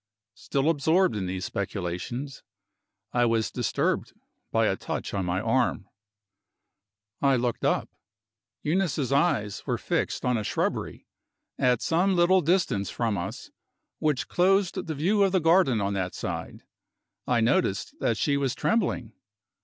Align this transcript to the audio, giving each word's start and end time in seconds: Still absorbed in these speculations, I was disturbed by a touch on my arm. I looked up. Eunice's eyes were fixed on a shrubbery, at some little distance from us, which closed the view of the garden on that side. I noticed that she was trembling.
Still 0.33 0.67
absorbed 0.67 1.15
in 1.15 1.27
these 1.27 1.45
speculations, 1.45 2.41
I 3.13 3.25
was 3.25 3.51
disturbed 3.51 4.13
by 4.51 4.65
a 4.65 4.75
touch 4.75 5.13
on 5.13 5.25
my 5.27 5.39
arm. 5.39 5.87
I 7.21 7.35
looked 7.35 7.63
up. 7.63 7.87
Eunice's 8.63 9.11
eyes 9.11 9.61
were 9.67 9.77
fixed 9.77 10.25
on 10.25 10.37
a 10.39 10.43
shrubbery, 10.43 11.05
at 11.59 11.83
some 11.83 12.15
little 12.15 12.41
distance 12.41 12.89
from 12.89 13.15
us, 13.15 13.51
which 13.99 14.27
closed 14.27 14.87
the 14.87 14.95
view 14.95 15.21
of 15.21 15.33
the 15.33 15.39
garden 15.39 15.79
on 15.79 15.93
that 15.93 16.15
side. 16.15 16.63
I 17.27 17.39
noticed 17.39 17.93
that 17.99 18.17
she 18.17 18.37
was 18.37 18.55
trembling. 18.55 19.13